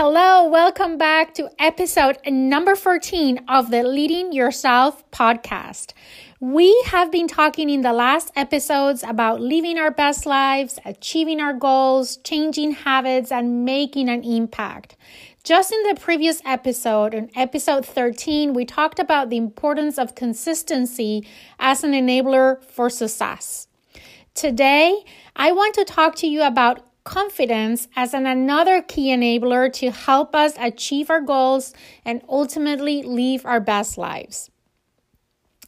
[0.00, 5.92] Hello, welcome back to episode number 14 of the Leading Yourself podcast.
[6.38, 11.52] We have been talking in the last episodes about living our best lives, achieving our
[11.52, 14.94] goals, changing habits, and making an impact.
[15.42, 21.26] Just in the previous episode, in episode 13, we talked about the importance of consistency
[21.58, 23.66] as an enabler for success.
[24.32, 25.04] Today,
[25.34, 30.34] I want to talk to you about confidence as an another key enabler to help
[30.36, 31.72] us achieve our goals
[32.04, 34.50] and ultimately live our best lives.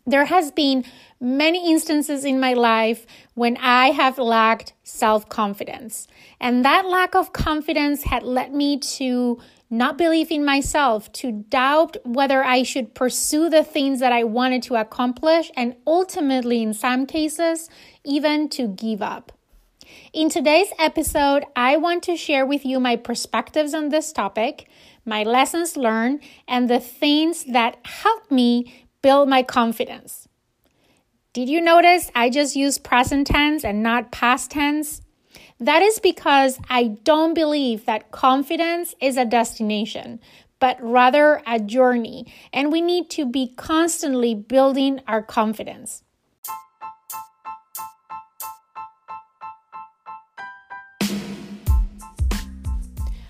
[0.07, 0.84] There has been
[1.19, 6.09] many instances in my life when I have lacked self-confidence.
[6.41, 11.97] And that lack of confidence had led me to not believe in myself, to doubt
[12.05, 17.07] whether I should pursue the things that I wanted to accomplish, and ultimately, in some
[17.07, 17.70] cases,
[18.05, 19.33] even to give up.
[20.12, 24.69] In today's episode, I want to share with you my perspectives on this topic,
[25.05, 30.29] my lessons learned, and the things that helped me build my confidence.
[31.33, 35.01] Did you notice I just used present tense and not past tense?
[35.61, 40.20] That is because I don't believe that confidence is a destination,
[40.59, 46.03] but rather a journey, and we need to be constantly building our confidence.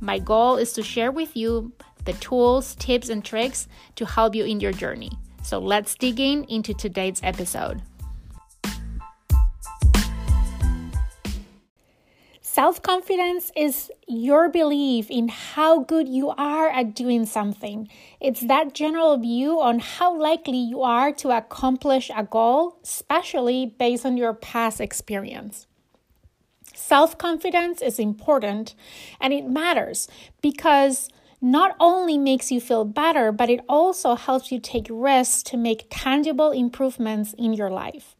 [0.00, 1.72] My goal is to share with you
[2.06, 5.12] the tools, tips, and tricks to help you in your journey.
[5.42, 7.82] So let's dig in into today's episode.
[12.40, 17.88] Self confidence is your belief in how good you are at doing something.
[18.20, 24.04] It's that general view on how likely you are to accomplish a goal, especially based
[24.04, 25.66] on your past experience.
[26.90, 28.74] Self confidence is important
[29.20, 30.08] and it matters
[30.42, 31.08] because
[31.40, 35.86] not only makes you feel better, but it also helps you take risks to make
[35.88, 38.16] tangible improvements in your life.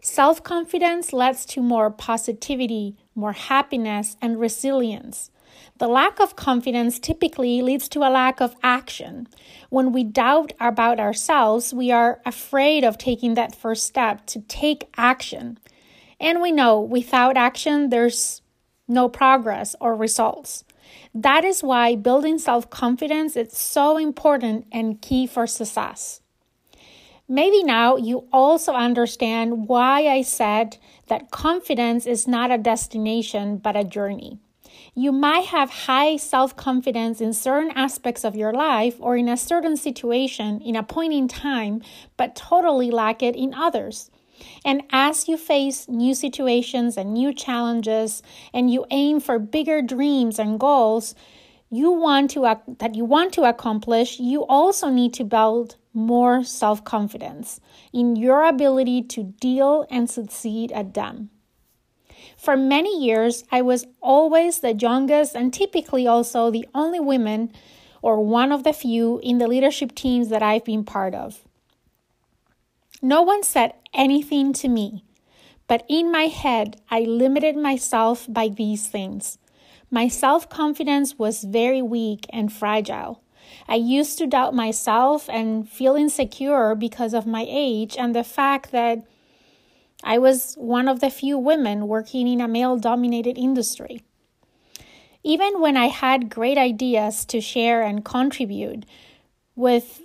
[0.00, 5.30] Self confidence leads to more positivity, more happiness, and resilience.
[5.76, 9.28] The lack of confidence typically leads to a lack of action.
[9.68, 14.88] When we doubt about ourselves, we are afraid of taking that first step to take
[14.96, 15.58] action.
[16.20, 18.42] And we know without action, there's
[18.86, 20.64] no progress or results.
[21.14, 26.20] That is why building self confidence is so important and key for success.
[27.28, 30.76] Maybe now you also understand why I said
[31.06, 34.40] that confidence is not a destination but a journey.
[34.94, 39.36] You might have high self confidence in certain aspects of your life or in a
[39.36, 41.82] certain situation in a point in time,
[42.16, 44.10] but totally lack it in others.
[44.64, 50.38] And as you face new situations and new challenges and you aim for bigger dreams
[50.38, 51.14] and goals
[51.70, 52.40] you want to
[52.78, 57.60] that you want to accomplish, you also need to build more self-confidence
[57.92, 61.30] in your ability to deal and succeed at them.
[62.36, 67.52] For many years, I was always the youngest and typically also the only woman
[68.02, 71.44] or one of the few in the leadership teams that I've been part of.
[73.02, 75.04] No one said anything to me,
[75.66, 79.38] but in my head, I limited myself by these things.
[79.90, 83.22] My self confidence was very weak and fragile.
[83.66, 88.70] I used to doubt myself and feel insecure because of my age and the fact
[88.72, 89.02] that
[90.04, 94.02] I was one of the few women working in a male dominated industry.
[95.22, 98.86] Even when I had great ideas to share and contribute
[99.54, 100.00] with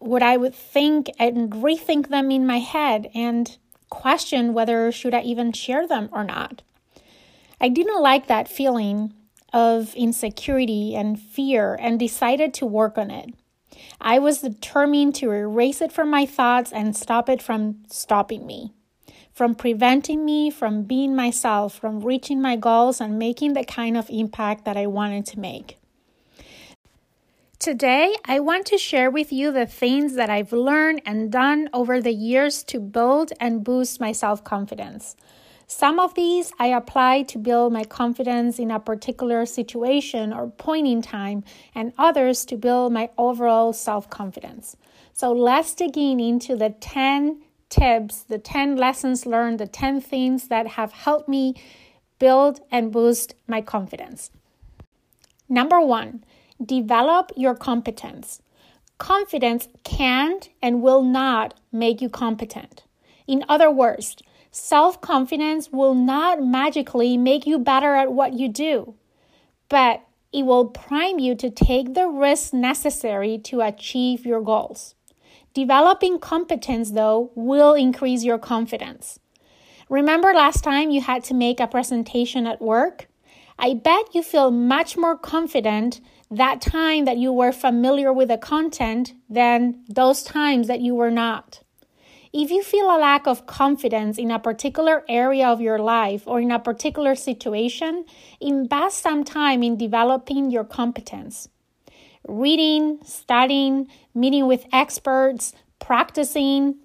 [0.00, 3.56] what I would think and rethink them in my head and
[3.90, 6.62] question whether should I even share them or not.
[7.60, 9.12] I didn't like that feeling
[9.52, 13.34] of insecurity and fear and decided to work on it.
[14.00, 18.72] I was determined to erase it from my thoughts and stop it from stopping me,
[19.32, 24.08] from preventing me from being myself, from reaching my goals and making the kind of
[24.08, 25.79] impact that I wanted to make.
[27.60, 32.00] Today, I want to share with you the things that I've learned and done over
[32.00, 35.14] the years to build and boost my self confidence.
[35.66, 40.86] Some of these I apply to build my confidence in a particular situation or point
[40.86, 44.74] in time, and others to build my overall self confidence.
[45.12, 50.48] So let's dig in into the 10 tips, the 10 lessons learned, the 10 things
[50.48, 51.56] that have helped me
[52.18, 54.30] build and boost my confidence.
[55.46, 56.24] Number one,
[56.64, 58.42] develop your competence.
[58.98, 62.84] Confidence can't and will not make you competent.
[63.26, 64.16] In other words,
[64.52, 68.94] Self confidence will not magically make you better at what you do,
[69.68, 70.02] but
[70.32, 74.96] it will prime you to take the risks necessary to achieve your goals.
[75.54, 79.20] Developing competence, though, will increase your confidence.
[79.88, 83.08] Remember last time you had to make a presentation at work?
[83.56, 88.38] I bet you feel much more confident that time that you were familiar with the
[88.38, 91.62] content than those times that you were not.
[92.32, 96.38] If you feel a lack of confidence in a particular area of your life or
[96.38, 98.04] in a particular situation,
[98.40, 101.48] invest some time in developing your competence.
[102.28, 106.76] Reading, studying, meeting with experts, practicing.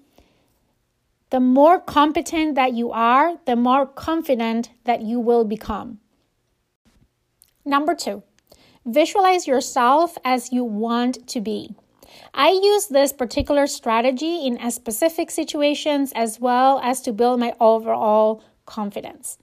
[1.30, 6.00] The more competent that you are, the more confident that you will become.
[7.64, 8.24] Number two,
[8.86, 11.74] visualize yourself as you want to be.
[12.32, 18.42] I use this particular strategy in specific situations as well as to build my overall
[18.64, 19.38] confidence.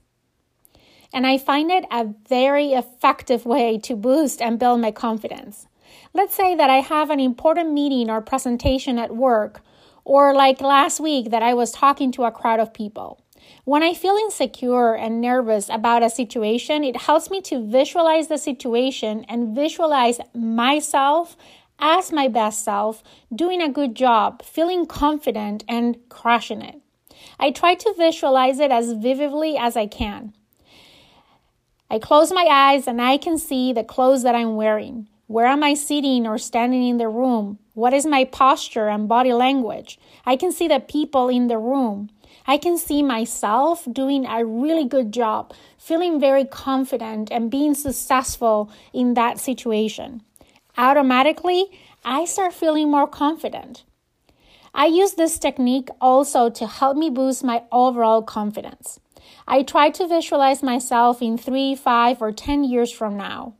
[1.12, 5.68] And I find it a very effective way to boost and build my confidence.
[6.12, 9.60] Let's say that I have an important meeting or presentation at work,
[10.04, 13.20] or like last week that I was talking to a crowd of people.
[13.64, 18.38] When I feel insecure and nervous about a situation, it helps me to visualize the
[18.38, 21.36] situation and visualize myself
[21.78, 23.02] as my best self,
[23.34, 26.80] doing a good job, feeling confident, and crushing it.
[27.38, 30.34] I try to visualize it as vividly as I can.
[31.90, 35.08] I close my eyes and I can see the clothes that I'm wearing.
[35.26, 37.58] Where am I sitting or standing in the room?
[37.74, 39.98] What is my posture and body language?
[40.26, 42.10] I can see the people in the room.
[42.46, 48.70] I can see myself doing a really good job, feeling very confident and being successful
[48.92, 50.22] in that situation
[50.76, 51.66] automatically
[52.04, 53.84] I start feeling more confident.
[54.74, 59.00] I use this technique also to help me boost my overall confidence.
[59.46, 63.54] I try to visualize myself in three, five, or 10 years from now.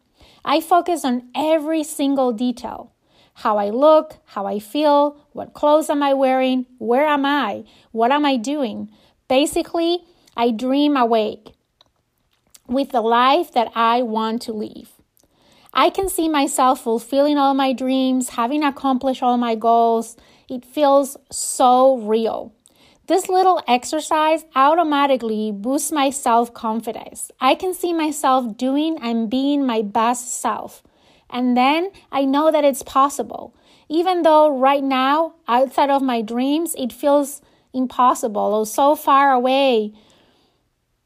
[0.45, 2.93] I focus on every single detail
[3.35, 8.13] how I look, how I feel, what clothes am I wearing, where am I, what
[8.13, 8.91] am I doing.
[9.29, 10.05] Basically,
[10.37, 11.53] I dream awake
[12.67, 14.93] with the life that I want to live.
[15.73, 20.17] I can see myself fulfilling all my dreams, having accomplished all my goals.
[20.49, 22.55] It feels so real.
[23.07, 27.31] This little exercise automatically boosts my self confidence.
[27.41, 30.83] I can see myself doing and being my best self.
[31.31, 33.55] And then I know that it's possible.
[33.89, 37.43] Even though right now, outside of my dreams, it feels
[37.73, 39.93] impossible or so far away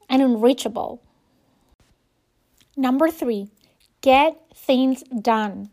[0.08, 1.02] and unreachable.
[2.76, 3.48] Number three,
[4.00, 5.70] Get things done.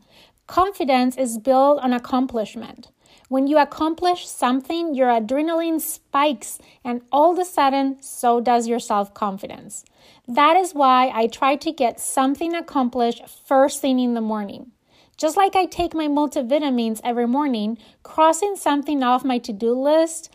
[0.48, 2.92] Confidence is built on accomplishment.
[3.30, 8.80] When you accomplish something, your adrenaline spikes, and all of a sudden, so does your
[8.80, 9.86] self confidence.
[10.28, 14.72] That is why I try to get something accomplished first thing in the morning.
[15.18, 20.34] Just like I take my multivitamins every morning, crossing something off my to do list,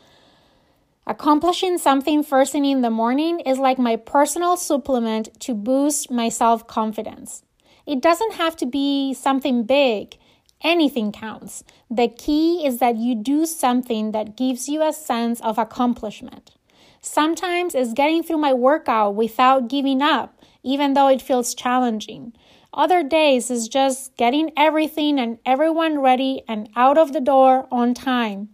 [1.06, 6.28] accomplishing something first thing in the morning is like my personal supplement to boost my
[6.28, 7.42] self confidence.
[7.86, 10.16] It doesn't have to be something big.
[10.62, 11.64] Anything counts.
[11.90, 16.52] The key is that you do something that gives you a sense of accomplishment.
[17.00, 22.32] Sometimes it's getting through my workout without giving up, even though it feels challenging.
[22.72, 27.94] Other days is just getting everything and everyone ready and out of the door on
[27.94, 28.50] time.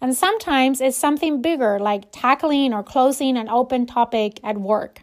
[0.00, 5.02] And sometimes it's something bigger like tackling or closing an open topic at work.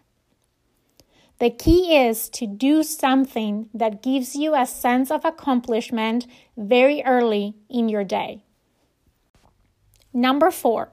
[1.39, 7.55] The key is to do something that gives you a sense of accomplishment very early
[7.67, 8.43] in your day.
[10.13, 10.91] Number four,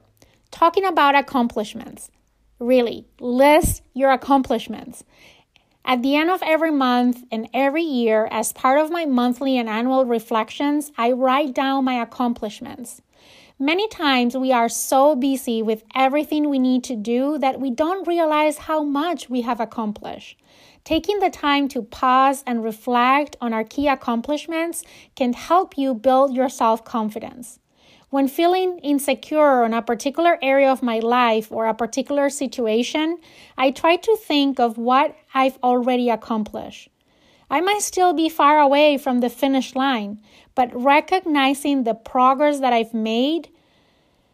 [0.51, 2.11] talking about accomplishments.
[2.59, 5.03] Really, list your accomplishments.
[5.85, 9.69] At the end of every month and every year, as part of my monthly and
[9.69, 13.01] annual reflections, I write down my accomplishments.
[13.57, 18.07] Many times we are so busy with everything we need to do that we don't
[18.07, 20.39] realize how much we have accomplished.
[20.85, 24.83] Taking the time to pause and reflect on our key accomplishments
[25.15, 27.59] can help you build your self confidence.
[28.09, 33.19] When feeling insecure on a particular area of my life or a particular situation,
[33.55, 36.89] I try to think of what I've already accomplished.
[37.51, 40.21] I might still be far away from the finish line,
[40.55, 43.49] but recognizing the progress that I've made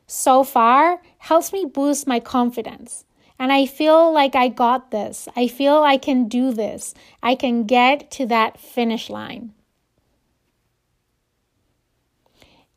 [0.07, 3.03] so far helps me boost my confidence.
[3.37, 5.27] And I feel like I got this.
[5.35, 6.93] I feel I can do this.
[7.21, 9.53] I can get to that finish line.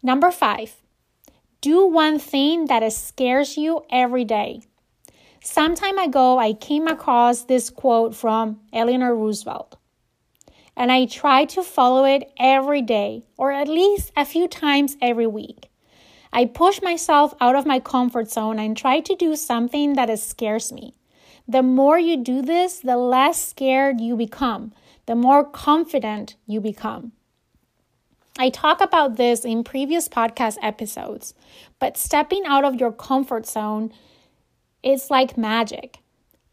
[0.02, 0.76] Number five,
[1.60, 4.62] do one thing that scares you every day.
[5.42, 9.76] Some time ago, I came across this quote from Eleanor Roosevelt
[10.76, 15.26] and I try to follow it every day or at least a few times every
[15.26, 15.68] week.
[16.32, 20.72] I push myself out of my comfort zone and try to do something that scares
[20.72, 20.94] me.
[21.48, 24.72] The more you do this, the less scared you become,
[25.06, 27.12] the more confident you become.
[28.40, 31.34] I talk about this in previous podcast episodes,
[31.80, 33.92] but stepping out of your comfort zone
[34.80, 35.98] is like magic.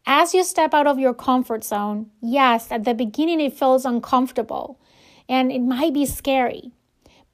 [0.04, 4.80] As you step out of your comfort zone, yes, at the beginning it feels uncomfortable
[5.28, 6.72] and it might be scary.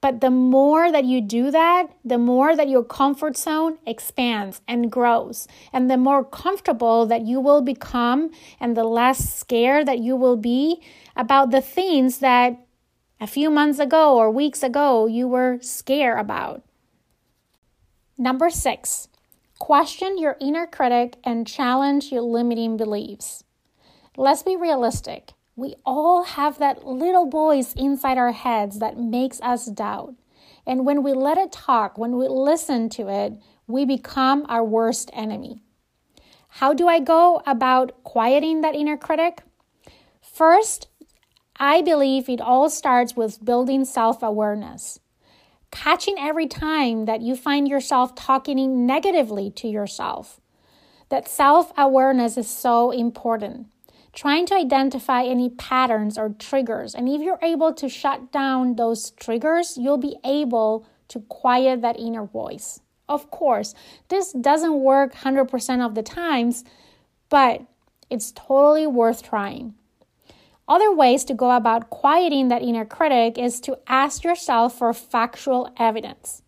[0.01, 4.91] But the more that you do that, the more that your comfort zone expands and
[4.91, 8.29] grows, and the more comfortable that you will become,
[8.59, 10.83] and the less scared that you will be
[11.15, 12.59] about the things that
[13.23, 16.61] a few months ago or weeks ago you were scared about.
[18.17, 19.07] Number six,
[19.59, 23.45] Question your inner critic and challenge your limiting beliefs.
[24.17, 25.31] Let's be realistic.
[25.55, 30.15] We all have that little voice inside our heads that makes us doubt.
[30.67, 35.09] And when we let it talk, when we listen to it, we become our worst
[35.13, 35.63] enemy.
[36.49, 39.43] How do I go about quieting that inner critic?
[40.19, 40.89] First,
[41.65, 44.99] I believe it all starts with building self awareness
[45.71, 50.41] catching every time that you find yourself talking negatively to yourself.
[51.07, 53.67] That self awareness is so important.
[54.11, 56.93] Trying to identify any patterns or triggers.
[56.93, 61.97] And if you're able to shut down those triggers, you'll be able to quiet that
[61.97, 62.81] inner voice.
[63.07, 63.73] Of course,
[64.09, 66.65] this doesn't work 100% of the times,
[67.29, 67.61] but
[68.09, 69.75] it's totally worth trying.
[70.67, 75.73] Other ways to go about quieting that inner critic is to ask yourself for factual
[75.77, 76.41] evidence.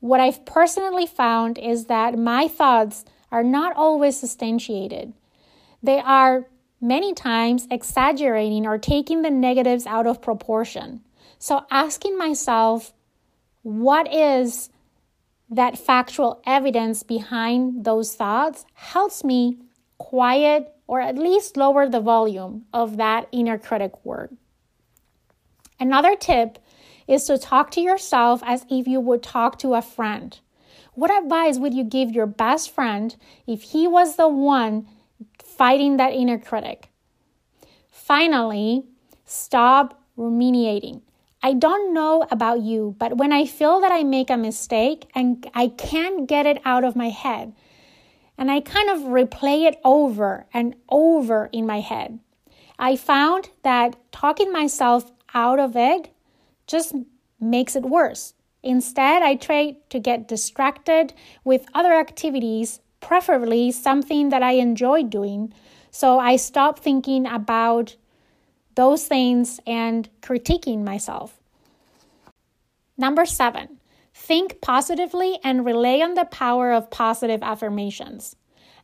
[0.00, 5.12] What I've personally found is that my thoughts are not always substantiated.
[5.82, 6.46] They are
[6.80, 11.02] many times exaggerating or taking the negatives out of proportion.
[11.38, 12.92] So, asking myself,
[13.62, 14.70] what is
[15.50, 19.58] that factual evidence behind those thoughts helps me
[19.98, 24.36] quiet or at least lower the volume of that inner critic word.
[25.78, 26.58] Another tip
[27.06, 30.40] is to talk to yourself as if you would talk to a friend.
[30.94, 33.14] What advice would you give your best friend
[33.46, 34.88] if he was the one
[35.38, 36.88] fighting that inner critic?
[37.90, 38.84] Finally,
[39.24, 41.02] stop ruminating.
[41.42, 45.48] I don't know about you, but when I feel that I make a mistake and
[45.54, 47.52] I can't get it out of my head,
[48.38, 52.20] and I kind of replay it over and over in my head.
[52.78, 56.14] I found that talking myself out of it
[56.68, 56.94] just
[57.40, 58.34] makes it worse.
[58.62, 61.12] Instead, I try to get distracted
[61.44, 65.52] with other activities, preferably something that I enjoy doing.
[65.90, 67.96] So I stop thinking about
[68.76, 71.40] those things and critiquing myself.
[72.96, 73.77] Number seven,
[74.20, 78.36] Think positively and rely on the power of positive affirmations.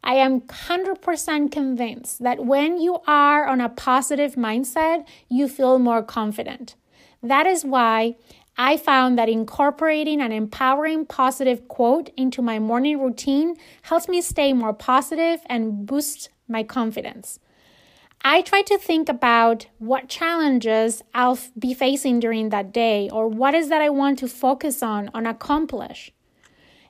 [0.03, 6.03] I am 100% convinced that when you are on a positive mindset, you feel more
[6.03, 6.76] confident.
[7.23, 8.14] That is why
[8.57, 14.53] I found that incorporating an empowering positive quote into my morning routine helps me stay
[14.53, 17.38] more positive and boost my confidence.
[18.26, 23.54] I try to think about what challenges I'll be facing during that day or what
[23.54, 26.11] is that I want to focus on and accomplish.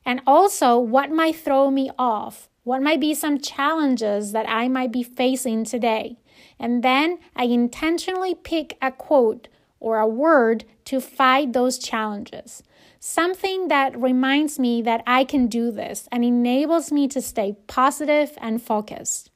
[0.07, 4.93] And also what might throw me off, what might be some challenges that I might
[4.93, 6.19] be facing today.
[6.61, 9.49] And then I intentionally pick a quote
[9.81, 12.63] or a word to fight those challenges.
[13.01, 18.39] Something that reminds me that I can do this and enables me to stay positive
[18.41, 19.33] and focused.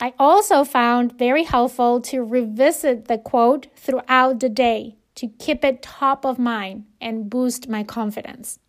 [0.00, 5.82] I also found very helpful to revisit the quote throughout the day to keep it
[5.82, 8.60] top of mind and boost my confidence.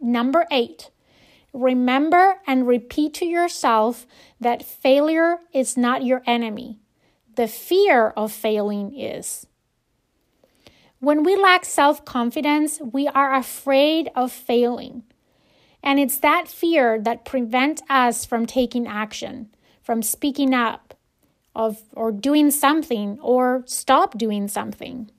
[0.00, 0.90] Number eight,
[1.52, 4.06] remember and repeat to yourself
[4.40, 6.78] that failure is not your enemy.
[7.34, 9.46] The fear of failing is.
[11.00, 15.02] When we lack self confidence, we are afraid of failing.
[15.82, 19.48] And it's that fear that prevents us from taking action,
[19.82, 20.94] from speaking up,
[21.54, 25.10] of, or doing something, or stop doing something.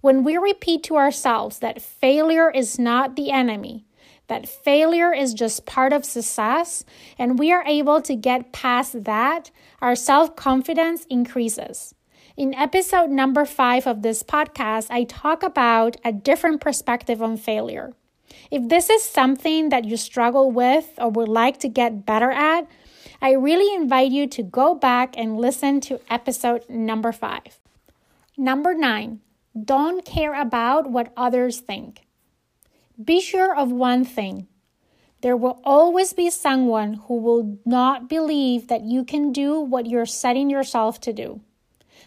[0.00, 3.86] When we repeat to ourselves that failure is not the enemy,
[4.28, 6.84] that failure is just part of success,
[7.18, 11.94] and we are able to get past that, our self confidence increases.
[12.36, 17.92] In episode number five of this podcast, I talk about a different perspective on failure.
[18.50, 22.68] If this is something that you struggle with or would like to get better at,
[23.20, 27.58] I really invite you to go back and listen to episode number five.
[28.36, 29.20] Number nine,
[29.64, 32.02] don't care about what others think.
[33.02, 34.48] Be sure of one thing
[35.22, 40.06] there will always be someone who will not believe that you can do what you're
[40.06, 41.40] setting yourself to do.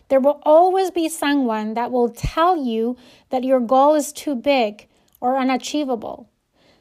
[0.10, 2.98] There will always be someone that will tell you
[3.30, 4.88] that your goal is too big
[5.22, 6.30] or unachievable.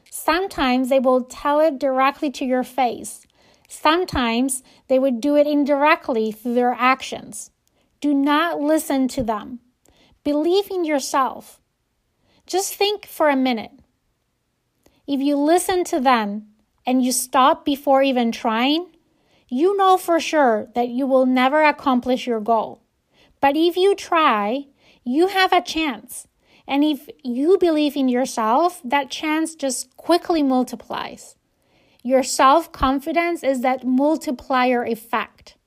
[0.09, 3.25] Sometimes they will tell it directly to your face.
[3.67, 7.51] Sometimes they would do it indirectly through their actions.
[8.01, 9.59] Do not listen to them.
[10.23, 11.59] Believe in yourself.
[12.47, 13.71] Just think for a minute.
[15.05, 16.47] If you listen to them
[16.85, 18.87] and you stop before even trying,
[19.47, 22.81] you know for sure that you will never accomplish your goal.
[23.41, 24.65] But if you try,
[25.03, 26.27] you have a chance.
[26.69, 31.35] And if you believe in yourself, that chance just quickly multiplies.
[32.03, 35.57] Your self confidence is that multiplier effect.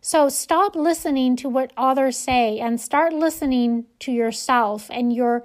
[0.00, 5.44] So stop listening to what others say and start listening to yourself and your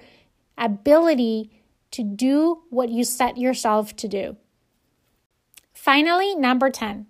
[0.58, 1.52] ability
[1.92, 4.36] to do what you set yourself to do.
[5.76, 7.06] Finally, number 10,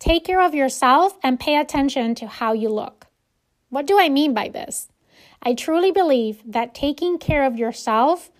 [0.00, 3.06] take care of yourself and pay attention to how you look.
[3.68, 4.87] What do I mean by this?
[5.42, 8.30] I truly believe that taking care of yourself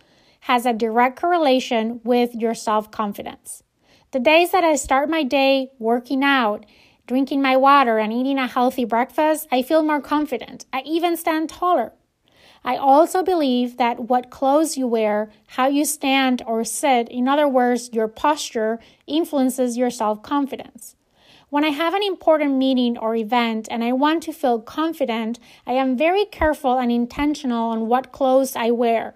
[0.41, 3.63] has a direct correlation with your self confidence.
[4.11, 6.65] The days that I start my day working out,
[7.07, 10.67] drinking my water, and eating a healthy breakfast, I feel more confident.
[10.73, 11.93] I even stand taller.
[12.65, 17.49] I also believe that what clothes you wear, how you stand or sit, in other
[17.49, 20.97] words, your posture, influences your self confidence.
[21.51, 25.73] When I have an important meeting or event and I want to feel confident, I
[25.73, 29.15] am very careful and intentional on what clothes I wear.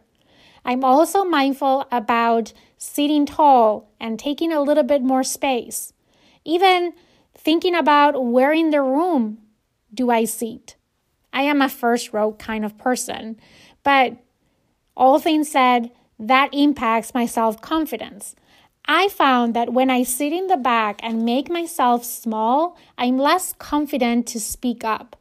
[0.64, 5.92] I'm also mindful about sitting tall and taking a little bit more space.
[6.44, 6.94] Even
[7.36, 9.38] thinking about where in the room
[9.92, 10.76] do I sit.
[11.34, 13.38] I am a first row kind of person,
[13.82, 14.16] but
[14.96, 18.34] all things said, that impacts my self confidence.
[18.86, 23.54] I found that when I sit in the back and make myself small, I'm less
[23.58, 25.16] confident to speak up.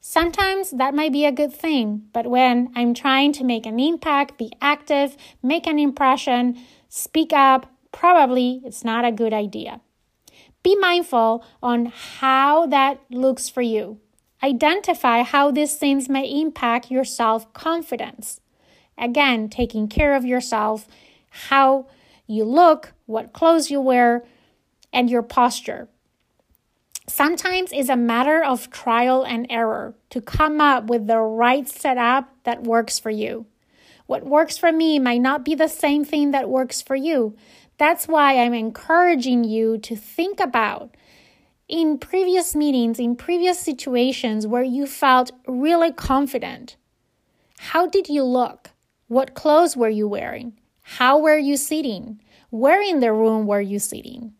[0.00, 4.38] Sometimes that might be a good thing, but when I'm trying to make an impact,
[4.38, 9.80] be active, make an impression, speak up, probably it's not a good idea.
[10.62, 13.98] Be mindful on how that looks for you.
[14.42, 18.40] Identify how these things may impact your self confidence.
[18.98, 20.86] Again, taking care of yourself,
[21.30, 21.86] how
[22.32, 24.24] you look, what clothes you wear,
[24.92, 25.88] and your posture.
[27.08, 32.32] Sometimes it's a matter of trial and error to come up with the right setup
[32.44, 33.46] that works for you.
[34.06, 37.36] What works for me might not be the same thing that works for you.
[37.78, 40.96] That's why I'm encouraging you to think about
[41.68, 46.76] in previous meetings, in previous situations where you felt really confident.
[47.58, 48.70] How did you look?
[49.08, 50.58] What clothes were you wearing?
[50.82, 52.20] How were you sitting?
[52.52, 54.34] Where in the room were you sitting?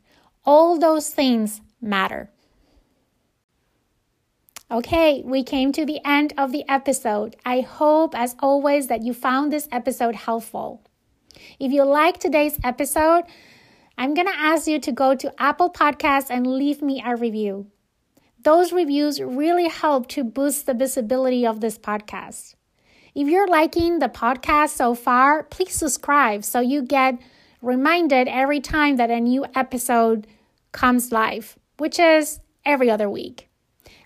[0.44, 2.28] All those things matter.
[4.70, 7.36] Okay, we came to the end of the episode.
[7.46, 10.82] I hope, as always, that you found this episode helpful.
[11.58, 13.22] If you like today's episode,
[13.96, 17.68] I'm going to ask you to go to Apple Podcasts and leave me a review.
[18.42, 22.56] Those reviews really help to boost the visibility of this podcast.
[23.14, 27.18] If you're liking the podcast so far, please subscribe so you get
[27.62, 30.26] reminded every time that a new episode
[30.72, 33.48] comes live, which is every other week.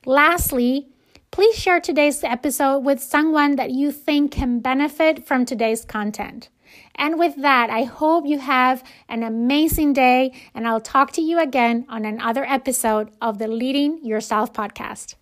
[0.04, 0.88] Lastly,
[1.30, 6.50] please share today's episode with someone that you think can benefit from today's content.
[6.94, 11.38] And with that, I hope you have an amazing day, and I'll talk to you
[11.38, 15.14] again on another episode of the Leading Yourself podcast.